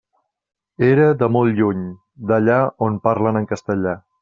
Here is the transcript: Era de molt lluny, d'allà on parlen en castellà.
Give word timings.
Era 0.87 1.05
de 1.19 1.29
molt 1.35 1.59
lluny, 1.59 1.85
d'allà 2.33 2.57
on 2.89 2.99
parlen 3.11 3.41
en 3.43 3.49
castellà. 3.55 3.97